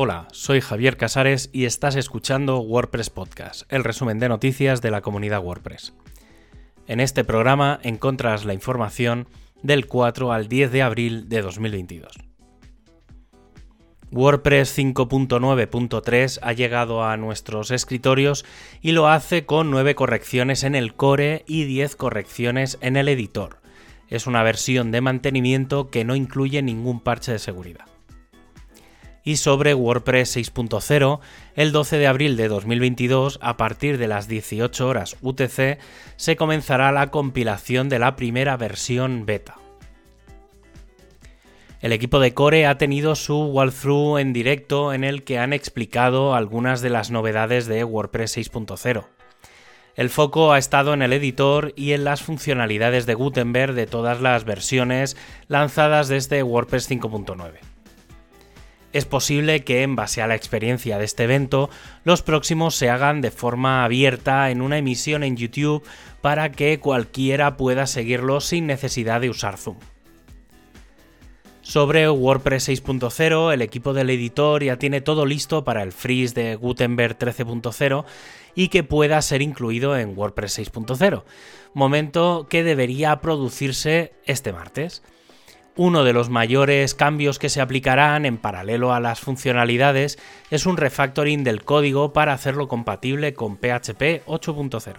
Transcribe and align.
Hola, 0.00 0.28
soy 0.30 0.60
Javier 0.60 0.96
Casares 0.96 1.50
y 1.52 1.64
estás 1.64 1.96
escuchando 1.96 2.60
WordPress 2.60 3.10
Podcast, 3.10 3.62
el 3.68 3.82
resumen 3.82 4.20
de 4.20 4.28
noticias 4.28 4.80
de 4.80 4.92
la 4.92 5.00
comunidad 5.00 5.42
WordPress. 5.42 5.92
En 6.86 7.00
este 7.00 7.24
programa 7.24 7.80
encontras 7.82 8.44
la 8.44 8.54
información 8.54 9.26
del 9.60 9.88
4 9.88 10.32
al 10.32 10.46
10 10.46 10.70
de 10.70 10.82
abril 10.82 11.28
de 11.28 11.42
2022. 11.42 12.12
WordPress 14.12 14.78
5.9.3 14.78 16.38
ha 16.42 16.52
llegado 16.52 17.02
a 17.02 17.16
nuestros 17.16 17.72
escritorios 17.72 18.44
y 18.80 18.92
lo 18.92 19.08
hace 19.08 19.46
con 19.46 19.72
9 19.72 19.96
correcciones 19.96 20.62
en 20.62 20.76
el 20.76 20.94
core 20.94 21.42
y 21.48 21.64
10 21.64 21.96
correcciones 21.96 22.78
en 22.82 22.96
el 22.96 23.08
editor. 23.08 23.58
Es 24.06 24.28
una 24.28 24.44
versión 24.44 24.92
de 24.92 25.00
mantenimiento 25.00 25.90
que 25.90 26.04
no 26.04 26.14
incluye 26.14 26.62
ningún 26.62 27.00
parche 27.00 27.32
de 27.32 27.40
seguridad 27.40 27.97
y 29.28 29.36
sobre 29.36 29.74
WordPress 29.74 30.38
6.0, 30.38 31.20
el 31.54 31.70
12 31.70 31.98
de 31.98 32.06
abril 32.06 32.38
de 32.38 32.48
2022, 32.48 33.38
a 33.42 33.58
partir 33.58 33.98
de 33.98 34.08
las 34.08 34.26
18 34.26 34.88
horas 34.88 35.18
UTC, 35.20 35.78
se 36.16 36.36
comenzará 36.36 36.92
la 36.92 37.10
compilación 37.10 37.90
de 37.90 37.98
la 37.98 38.16
primera 38.16 38.56
versión 38.56 39.26
beta. 39.26 39.56
El 41.82 41.92
equipo 41.92 42.20
de 42.20 42.32
Core 42.32 42.64
ha 42.64 42.78
tenido 42.78 43.14
su 43.16 43.38
walkthrough 43.38 44.18
en 44.18 44.32
directo 44.32 44.94
en 44.94 45.04
el 45.04 45.24
que 45.24 45.38
han 45.38 45.52
explicado 45.52 46.34
algunas 46.34 46.80
de 46.80 46.88
las 46.88 47.10
novedades 47.10 47.66
de 47.66 47.84
WordPress 47.84 48.38
6.0. 48.38 49.04
El 49.94 50.08
foco 50.08 50.54
ha 50.54 50.58
estado 50.58 50.94
en 50.94 51.02
el 51.02 51.12
editor 51.12 51.74
y 51.76 51.92
en 51.92 52.04
las 52.04 52.22
funcionalidades 52.22 53.04
de 53.04 53.12
Gutenberg 53.12 53.74
de 53.74 53.86
todas 53.86 54.22
las 54.22 54.46
versiones 54.46 55.18
lanzadas 55.48 56.08
desde 56.08 56.42
WordPress 56.42 56.90
5.9 56.90 57.67
es 58.92 59.04
posible 59.04 59.64
que, 59.64 59.82
en 59.82 59.96
base 59.96 60.22
a 60.22 60.26
la 60.26 60.34
experiencia 60.34 60.98
de 60.98 61.04
este 61.04 61.24
evento, 61.24 61.68
los 62.04 62.22
próximos 62.22 62.74
se 62.74 62.90
hagan 62.90 63.20
de 63.20 63.30
forma 63.30 63.84
abierta 63.84 64.50
en 64.50 64.62
una 64.62 64.78
emisión 64.78 65.22
en 65.22 65.36
YouTube 65.36 65.84
para 66.20 66.52
que 66.52 66.80
cualquiera 66.80 67.56
pueda 67.56 67.86
seguirlos 67.86 68.46
sin 68.46 68.66
necesidad 68.66 69.20
de 69.20 69.30
usar 69.30 69.58
Zoom. 69.58 69.76
Sobre 71.60 72.08
WordPress 72.08 72.70
6.0, 72.70 73.52
el 73.52 73.60
equipo 73.60 73.92
del 73.92 74.08
editor 74.08 74.64
ya 74.64 74.78
tiene 74.78 75.02
todo 75.02 75.26
listo 75.26 75.64
para 75.64 75.82
el 75.82 75.92
freeze 75.92 76.32
de 76.32 76.56
Gutenberg 76.56 77.18
13.0 77.18 78.06
y 78.54 78.68
que 78.68 78.84
pueda 78.84 79.20
ser 79.20 79.42
incluido 79.42 79.94
en 79.94 80.16
WordPress 80.16 80.60
6.0, 80.60 81.24
momento 81.74 82.46
que 82.48 82.64
debería 82.64 83.20
producirse 83.20 84.14
este 84.24 84.54
martes. 84.54 85.02
Uno 85.78 86.02
de 86.02 86.12
los 86.12 86.28
mayores 86.28 86.96
cambios 86.96 87.38
que 87.38 87.48
se 87.48 87.60
aplicarán 87.60 88.26
en 88.26 88.36
paralelo 88.36 88.92
a 88.92 88.98
las 88.98 89.20
funcionalidades 89.20 90.18
es 90.50 90.66
un 90.66 90.76
refactoring 90.76 91.44
del 91.44 91.62
código 91.62 92.12
para 92.12 92.32
hacerlo 92.32 92.66
compatible 92.66 93.32
con 93.32 93.58
PHP 93.58 94.26
8.0. 94.26 94.96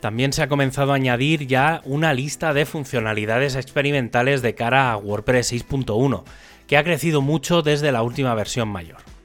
También 0.00 0.32
se 0.32 0.42
ha 0.42 0.48
comenzado 0.48 0.92
a 0.92 0.94
añadir 0.94 1.46
ya 1.46 1.82
una 1.84 2.14
lista 2.14 2.54
de 2.54 2.64
funcionalidades 2.64 3.54
experimentales 3.54 4.40
de 4.40 4.54
cara 4.54 4.92
a 4.92 4.96
WordPress 4.96 5.52
6.1, 5.52 6.24
que 6.66 6.78
ha 6.78 6.84
crecido 6.84 7.20
mucho 7.20 7.60
desde 7.60 7.92
la 7.92 8.00
última 8.00 8.34
versión 8.34 8.68
mayor. 8.68 9.17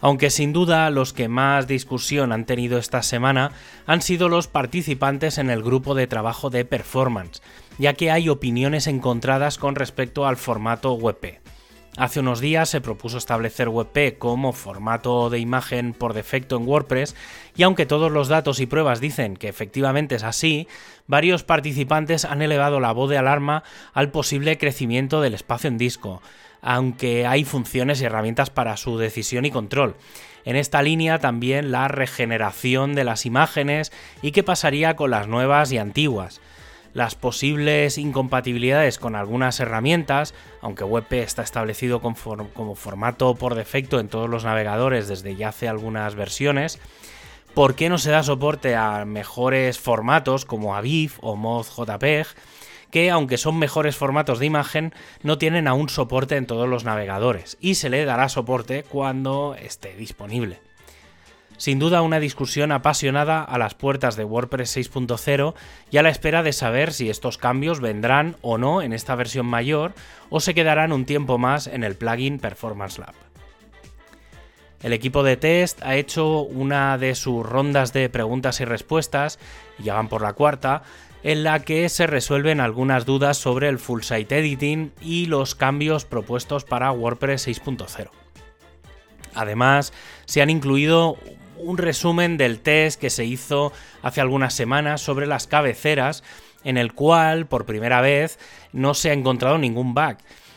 Aunque 0.00 0.30
sin 0.30 0.52
duda 0.52 0.90
los 0.90 1.12
que 1.12 1.28
más 1.28 1.66
discusión 1.66 2.32
han 2.32 2.44
tenido 2.44 2.78
esta 2.78 3.02
semana 3.02 3.52
han 3.86 4.00
sido 4.00 4.28
los 4.28 4.46
participantes 4.46 5.38
en 5.38 5.50
el 5.50 5.62
grupo 5.62 5.94
de 5.94 6.06
trabajo 6.06 6.50
de 6.50 6.64
performance, 6.64 7.42
ya 7.78 7.94
que 7.94 8.10
hay 8.10 8.28
opiniones 8.28 8.86
encontradas 8.86 9.58
con 9.58 9.74
respecto 9.74 10.26
al 10.26 10.36
formato 10.36 10.92
WebP. 10.92 11.47
Hace 11.98 12.20
unos 12.20 12.38
días 12.38 12.68
se 12.68 12.80
propuso 12.80 13.18
establecer 13.18 13.68
WebP 13.68 14.18
como 14.18 14.52
formato 14.52 15.30
de 15.30 15.40
imagen 15.40 15.92
por 15.92 16.14
defecto 16.14 16.56
en 16.56 16.64
WordPress 16.64 17.16
y 17.56 17.64
aunque 17.64 17.86
todos 17.86 18.12
los 18.12 18.28
datos 18.28 18.60
y 18.60 18.66
pruebas 18.66 19.00
dicen 19.00 19.36
que 19.36 19.48
efectivamente 19.48 20.14
es 20.14 20.22
así, 20.22 20.68
varios 21.08 21.42
participantes 21.42 22.24
han 22.24 22.40
elevado 22.40 22.78
la 22.78 22.92
voz 22.92 23.10
de 23.10 23.18
alarma 23.18 23.64
al 23.94 24.12
posible 24.12 24.58
crecimiento 24.58 25.20
del 25.20 25.34
espacio 25.34 25.66
en 25.66 25.76
disco, 25.76 26.22
aunque 26.62 27.26
hay 27.26 27.42
funciones 27.42 28.00
y 28.00 28.04
herramientas 28.04 28.50
para 28.50 28.76
su 28.76 28.96
decisión 28.96 29.44
y 29.44 29.50
control. 29.50 29.96
En 30.44 30.54
esta 30.54 30.82
línea 30.82 31.18
también 31.18 31.72
la 31.72 31.88
regeneración 31.88 32.94
de 32.94 33.02
las 33.02 33.26
imágenes 33.26 33.90
y 34.22 34.30
qué 34.30 34.44
pasaría 34.44 34.94
con 34.94 35.10
las 35.10 35.26
nuevas 35.26 35.72
y 35.72 35.78
antiguas 35.78 36.40
las 36.98 37.14
posibles 37.14 37.96
incompatibilidades 37.96 38.98
con 38.98 39.14
algunas 39.14 39.60
herramientas, 39.60 40.34
aunque 40.60 40.82
WebP 40.82 41.12
está 41.12 41.42
establecido 41.42 42.00
como 42.00 42.74
formato 42.74 43.36
por 43.36 43.54
defecto 43.54 44.00
en 44.00 44.08
todos 44.08 44.28
los 44.28 44.44
navegadores 44.44 45.06
desde 45.06 45.36
ya 45.36 45.50
hace 45.50 45.68
algunas 45.68 46.16
versiones, 46.16 46.80
¿por 47.54 47.76
qué 47.76 47.88
no 47.88 47.98
se 47.98 48.10
da 48.10 48.24
soporte 48.24 48.74
a 48.74 49.04
mejores 49.04 49.78
formatos 49.78 50.44
como 50.44 50.74
Aviv 50.74 51.12
o 51.20 51.36
MozJPEG? 51.36 52.26
que 52.90 53.10
aunque 53.10 53.36
son 53.36 53.58
mejores 53.58 53.96
formatos 53.96 54.38
de 54.38 54.46
imagen, 54.46 54.94
no 55.22 55.36
tienen 55.36 55.68
aún 55.68 55.90
soporte 55.90 56.36
en 56.36 56.46
todos 56.46 56.66
los 56.66 56.84
navegadores 56.84 57.58
y 57.60 57.74
se 57.74 57.90
le 57.90 58.04
dará 58.06 58.30
soporte 58.30 58.82
cuando 58.82 59.54
esté 59.54 59.94
disponible. 59.94 60.67
Sin 61.58 61.80
duda 61.80 62.02
una 62.02 62.20
discusión 62.20 62.70
apasionada 62.70 63.42
a 63.42 63.58
las 63.58 63.74
puertas 63.74 64.16
de 64.16 64.24
WordPress 64.24 64.76
6.0 64.76 65.54
y 65.90 65.96
a 65.96 66.02
la 66.02 66.08
espera 66.08 66.44
de 66.44 66.52
saber 66.52 66.92
si 66.92 67.10
estos 67.10 67.36
cambios 67.36 67.80
vendrán 67.80 68.36
o 68.42 68.58
no 68.58 68.80
en 68.80 68.92
esta 68.92 69.16
versión 69.16 69.44
mayor 69.44 69.92
o 70.30 70.38
se 70.38 70.54
quedarán 70.54 70.92
un 70.92 71.04
tiempo 71.04 71.36
más 71.36 71.66
en 71.66 71.82
el 71.82 71.96
plugin 71.96 72.38
Performance 72.38 72.98
Lab. 72.98 73.14
El 74.82 74.92
equipo 74.92 75.24
de 75.24 75.36
test 75.36 75.82
ha 75.82 75.96
hecho 75.96 76.42
una 76.42 76.96
de 76.96 77.16
sus 77.16 77.44
rondas 77.44 77.92
de 77.92 78.08
preguntas 78.08 78.60
y 78.60 78.64
respuestas, 78.64 79.40
y 79.78 79.88
van 79.88 80.08
por 80.08 80.22
la 80.22 80.34
cuarta, 80.34 80.84
en 81.24 81.42
la 81.42 81.58
que 81.64 81.88
se 81.88 82.06
resuelven 82.06 82.60
algunas 82.60 83.04
dudas 83.04 83.36
sobre 83.36 83.68
el 83.68 83.80
full 83.80 84.02
site 84.02 84.38
editing 84.38 84.92
y 85.02 85.26
los 85.26 85.56
cambios 85.56 86.04
propuestos 86.04 86.64
para 86.64 86.92
WordPress 86.92 87.48
6.0. 87.48 88.10
Además, 89.34 89.92
se 90.26 90.42
han 90.42 90.50
incluido 90.50 91.16
un 91.60 91.78
resumen 91.78 92.36
del 92.36 92.60
test 92.60 93.00
que 93.00 93.10
se 93.10 93.24
hizo 93.24 93.72
hace 94.02 94.20
algunas 94.20 94.54
semanas 94.54 95.00
sobre 95.00 95.26
las 95.26 95.46
cabeceras, 95.46 96.22
en 96.64 96.76
el 96.76 96.92
cual 96.92 97.46
por 97.46 97.66
primera 97.66 98.00
vez 98.00 98.38
no 98.72 98.94
se 98.94 99.10
ha 99.10 99.12
encontrado 99.12 99.58
ningún 99.58 99.94
bug. 99.94 100.16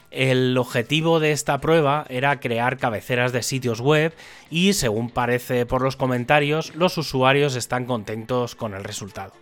El 0.10 0.58
objetivo 0.58 1.20
de 1.20 1.32
esta 1.32 1.62
prueba 1.62 2.06
era 2.10 2.40
crear 2.40 2.78
cabeceras 2.78 3.32
de 3.32 3.44
sitios 3.44 3.80
web 3.80 4.14
y, 4.50 4.74
según 4.74 5.10
parece 5.10 5.66
por 5.66 5.82
los 5.82 5.96
comentarios, 5.96 6.76
los 6.76 6.98
usuarios 6.98 7.56
están 7.56 7.86
contentos 7.86 8.56
con 8.56 8.74
el 8.74 8.84
resultado. 8.84 9.34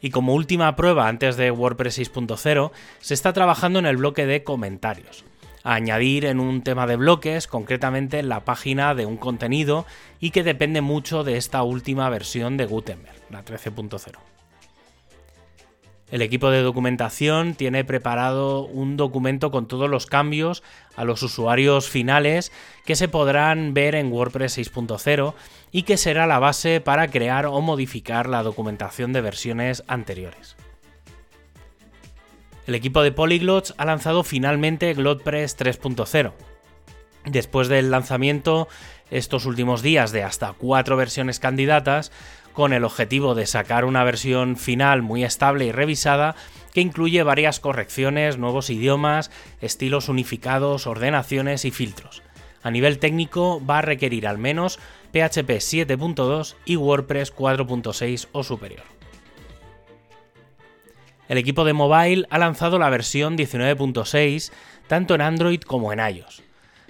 Y 0.00 0.10
como 0.10 0.34
última 0.34 0.74
prueba 0.76 1.08
antes 1.08 1.36
de 1.36 1.50
WordPress 1.50 1.98
6.0, 1.98 2.70
se 3.00 3.12
está 3.12 3.34
trabajando 3.34 3.78
en 3.78 3.84
el 3.84 3.98
bloque 3.98 4.24
de 4.24 4.42
comentarios 4.42 5.24
añadir 5.62 6.24
en 6.24 6.40
un 6.40 6.62
tema 6.62 6.86
de 6.86 6.96
bloques, 6.96 7.46
concretamente 7.46 8.18
en 8.18 8.28
la 8.28 8.44
página 8.44 8.94
de 8.94 9.06
un 9.06 9.16
contenido 9.16 9.86
y 10.20 10.30
que 10.30 10.42
depende 10.42 10.80
mucho 10.80 11.24
de 11.24 11.36
esta 11.36 11.62
última 11.62 12.08
versión 12.08 12.56
de 12.56 12.66
Gutenberg, 12.66 13.16
la 13.30 13.44
13.0. 13.44 14.18
El 16.10 16.22
equipo 16.22 16.50
de 16.50 16.62
documentación 16.62 17.54
tiene 17.54 17.84
preparado 17.84 18.66
un 18.66 18.96
documento 18.96 19.52
con 19.52 19.68
todos 19.68 19.88
los 19.88 20.06
cambios 20.06 20.64
a 20.96 21.04
los 21.04 21.22
usuarios 21.22 21.88
finales 21.88 22.50
que 22.84 22.96
se 22.96 23.06
podrán 23.06 23.74
ver 23.74 23.94
en 23.94 24.10
WordPress 24.10 24.58
6.0 24.58 25.34
y 25.70 25.82
que 25.84 25.96
será 25.96 26.26
la 26.26 26.40
base 26.40 26.80
para 26.80 27.08
crear 27.08 27.46
o 27.46 27.60
modificar 27.60 28.28
la 28.28 28.42
documentación 28.42 29.12
de 29.12 29.20
versiones 29.20 29.84
anteriores 29.86 30.56
el 32.70 32.76
equipo 32.76 33.02
de 33.02 33.10
Polyglots 33.10 33.74
ha 33.78 33.84
lanzado 33.84 34.22
finalmente 34.22 34.94
GlotPress 34.94 35.58
3.0. 35.58 36.32
Después 37.24 37.66
del 37.66 37.90
lanzamiento 37.90 38.68
estos 39.10 39.44
últimos 39.44 39.82
días 39.82 40.12
de 40.12 40.22
hasta 40.22 40.52
cuatro 40.52 40.96
versiones 40.96 41.40
candidatas, 41.40 42.12
con 42.52 42.72
el 42.72 42.84
objetivo 42.84 43.34
de 43.34 43.46
sacar 43.46 43.84
una 43.84 44.04
versión 44.04 44.56
final 44.56 45.02
muy 45.02 45.24
estable 45.24 45.64
y 45.64 45.72
revisada 45.72 46.36
que 46.72 46.80
incluye 46.80 47.24
varias 47.24 47.58
correcciones, 47.58 48.38
nuevos 48.38 48.70
idiomas, 48.70 49.32
estilos 49.60 50.08
unificados, 50.08 50.86
ordenaciones 50.86 51.64
y 51.64 51.72
filtros. 51.72 52.22
A 52.62 52.70
nivel 52.70 53.00
técnico 53.00 53.60
va 53.68 53.78
a 53.78 53.82
requerir 53.82 54.28
al 54.28 54.38
menos 54.38 54.78
PHP 55.10 55.58
7.2 55.58 56.54
y 56.66 56.76
WordPress 56.76 57.34
4.6 57.34 58.28
o 58.30 58.44
superior 58.44 58.99
el 61.30 61.38
equipo 61.38 61.64
de 61.64 61.74
mobile 61.74 62.26
ha 62.28 62.38
lanzado 62.38 62.76
la 62.80 62.90
versión 62.90 63.38
19.6 63.38 64.50
tanto 64.88 65.14
en 65.14 65.20
Android 65.20 65.60
como 65.60 65.92
en 65.92 66.00
iOS. 66.00 66.42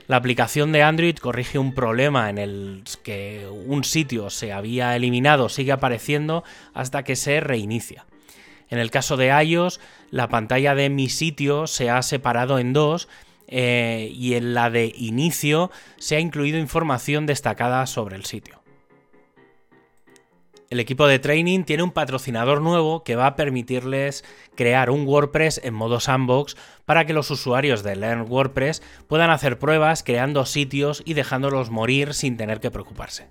La 0.06 0.16
aplicación 0.16 0.72
de 0.72 0.82
Android 0.82 1.14
corrige 1.18 1.58
un 1.58 1.74
problema 1.74 2.30
en 2.30 2.38
el 2.38 2.82
que 3.04 3.46
un 3.66 3.84
sitio 3.84 4.30
se 4.30 4.54
había 4.54 4.96
eliminado, 4.96 5.50
sigue 5.50 5.72
apareciendo 5.72 6.42
hasta 6.72 7.02
que 7.02 7.16
se 7.16 7.40
reinicia. 7.40 8.06
En 8.70 8.78
el 8.78 8.90
caso 8.90 9.18
de 9.18 9.28
iOS, 9.44 9.78
la 10.10 10.30
pantalla 10.30 10.74
de 10.74 10.88
mi 10.88 11.10
sitio 11.10 11.66
se 11.66 11.90
ha 11.90 12.00
separado 12.00 12.58
en 12.58 12.72
dos 12.72 13.08
eh, 13.46 14.10
y 14.10 14.36
en 14.36 14.54
la 14.54 14.70
de 14.70 14.90
inicio 14.96 15.70
se 15.98 16.16
ha 16.16 16.20
incluido 16.20 16.58
información 16.58 17.26
destacada 17.26 17.86
sobre 17.86 18.16
el 18.16 18.24
sitio. 18.24 18.59
El 20.70 20.78
equipo 20.78 21.08
de 21.08 21.18
training 21.18 21.64
tiene 21.64 21.82
un 21.82 21.90
patrocinador 21.90 22.62
nuevo 22.62 23.02
que 23.02 23.16
va 23.16 23.26
a 23.26 23.34
permitirles 23.34 24.24
crear 24.54 24.88
un 24.88 25.04
WordPress 25.04 25.60
en 25.64 25.74
modo 25.74 25.98
sandbox 25.98 26.56
para 26.84 27.06
que 27.06 27.12
los 27.12 27.28
usuarios 27.32 27.82
de 27.82 27.96
Learn 27.96 28.30
WordPress 28.30 28.80
puedan 29.08 29.30
hacer 29.30 29.58
pruebas 29.58 30.04
creando 30.04 30.46
sitios 30.46 31.02
y 31.04 31.14
dejándolos 31.14 31.70
morir 31.70 32.14
sin 32.14 32.36
tener 32.36 32.60
que 32.60 32.70
preocuparse. 32.70 33.26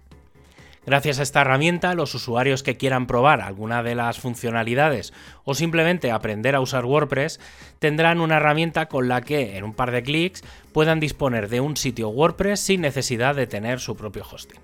Gracias 0.86 1.20
a 1.20 1.24
esta 1.24 1.40
herramienta, 1.40 1.94
los 1.94 2.14
usuarios 2.14 2.62
que 2.62 2.76
quieran 2.76 3.08
probar 3.08 3.40
alguna 3.40 3.84
de 3.84 3.96
las 3.96 4.20
funcionalidades 4.20 5.14
o 5.46 5.56
simplemente 5.56 6.12
aprender 6.12 6.56
a 6.56 6.62
usar 6.62 6.84
WordPress 6.84 7.40
tendrán 7.80 8.20
una 8.20 8.36
herramienta 8.36 8.88
con 8.88 9.08
la 9.08 9.22
que 9.22 9.56
en 9.56 9.64
un 9.64 9.74
par 9.74 9.92
de 9.92 10.04
clics 10.04 10.44
puedan 10.74 11.00
disponer 11.00 11.48
de 11.48 11.62
un 11.62 11.78
sitio 11.78 12.10
WordPress 12.10 12.60
sin 12.60 12.82
necesidad 12.82 13.34
de 13.34 13.48
tener 13.48 13.80
su 13.80 13.96
propio 13.96 14.26
hosting. 14.30 14.60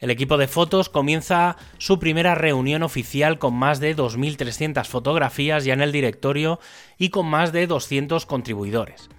El 0.00 0.10
equipo 0.10 0.38
de 0.38 0.48
fotos 0.48 0.88
comienza 0.88 1.56
su 1.76 1.98
primera 1.98 2.34
reunión 2.34 2.82
oficial 2.82 3.38
con 3.38 3.54
más 3.54 3.80
de 3.80 3.94
2.300 3.94 4.86
fotografías 4.86 5.66
ya 5.66 5.74
en 5.74 5.82
el 5.82 5.92
directorio 5.92 6.58
y 6.96 7.10
con 7.10 7.26
más 7.26 7.52
de 7.52 7.66
200 7.66 8.24
contribuidores. 8.24 9.10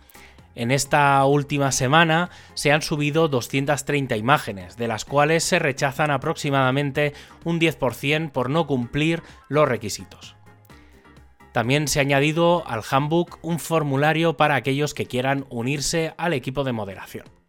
En 0.55 0.71
esta 0.71 1.23
última 1.25 1.71
semana 1.71 2.31
se 2.55 2.71
han 2.71 2.81
subido 2.81 3.27
230 3.27 4.17
imágenes, 4.17 4.75
de 4.75 4.87
las 4.87 5.05
cuales 5.05 5.43
se 5.43 5.59
rechazan 5.59 6.09
aproximadamente 6.09 7.13
un 7.45 7.59
10% 7.59 8.31
por 8.31 8.49
no 8.49 8.65
cumplir 8.65 9.21
los 9.49 9.69
requisitos. 9.69 10.35
También 11.51 11.87
se 11.87 11.99
ha 11.99 12.01
añadido 12.01 12.67
al 12.67 12.81
handbook 12.89 13.37
un 13.43 13.59
formulario 13.59 14.35
para 14.35 14.55
aquellos 14.55 14.95
que 14.95 15.05
quieran 15.05 15.45
unirse 15.49 16.15
al 16.17 16.33
equipo 16.33 16.63
de 16.63 16.71
moderación. 16.71 17.40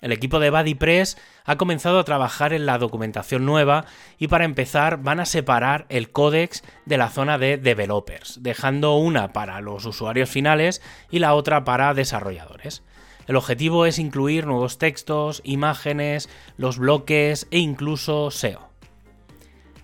El 0.00 0.12
equipo 0.12 0.38
de 0.38 0.50
BuddyPress 0.50 1.18
ha 1.44 1.56
comenzado 1.56 1.98
a 1.98 2.04
trabajar 2.04 2.52
en 2.52 2.66
la 2.66 2.78
documentación 2.78 3.44
nueva 3.44 3.84
y 4.16 4.28
para 4.28 4.44
empezar 4.44 5.02
van 5.02 5.18
a 5.18 5.26
separar 5.26 5.86
el 5.88 6.10
códex 6.10 6.62
de 6.84 6.98
la 6.98 7.08
zona 7.08 7.36
de 7.36 7.56
developers, 7.56 8.42
dejando 8.42 8.96
una 8.96 9.32
para 9.32 9.60
los 9.60 9.84
usuarios 9.86 10.30
finales 10.30 10.82
y 11.10 11.18
la 11.18 11.34
otra 11.34 11.64
para 11.64 11.94
desarrolladores. 11.94 12.82
El 13.26 13.36
objetivo 13.36 13.86
es 13.86 13.98
incluir 13.98 14.46
nuevos 14.46 14.78
textos, 14.78 15.42
imágenes, 15.44 16.28
los 16.56 16.78
bloques 16.78 17.48
e 17.50 17.58
incluso 17.58 18.30
SEO. 18.30 18.67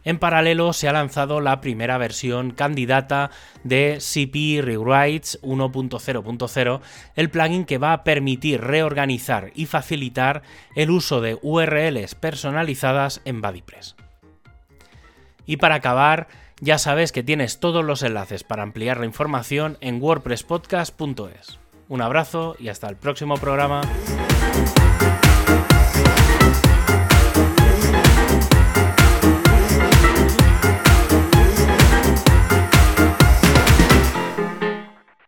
En 0.04 0.18
paralelo 0.18 0.72
se 0.72 0.88
ha 0.88 0.92
lanzado 0.92 1.40
la 1.40 1.60
primera 1.60 1.96
versión 1.98 2.50
candidata 2.50 3.30
de 3.62 3.98
CP 4.00 4.60
Rewrites 4.62 5.40
1.0.0, 5.42 6.80
el 7.16 7.30
plugin 7.30 7.64
que 7.64 7.78
va 7.78 7.92
a 7.94 8.04
permitir 8.04 8.60
reorganizar 8.60 9.50
y 9.54 9.66
facilitar 9.66 10.42
el 10.76 10.90
uso 10.90 11.20
de 11.20 11.38
URLs 11.40 12.14
personalizadas 12.14 13.22
en 13.24 13.40
BuddyPress. 13.40 13.96
Y 15.46 15.56
para 15.56 15.76
acabar, 15.76 16.28
ya 16.60 16.78
sabes 16.78 17.12
que 17.12 17.22
tienes 17.22 17.58
todos 17.58 17.84
los 17.84 18.02
enlaces 18.02 18.44
para 18.44 18.62
ampliar 18.62 18.98
la 18.98 19.06
información 19.06 19.78
en 19.80 20.00
wordpresspodcast.es. 20.02 21.58
Un 21.88 22.00
abrazo 22.00 22.56
y 22.58 22.68
hasta 22.68 22.88
el 22.88 22.96
próximo 22.96 23.36
programa. 23.36 23.82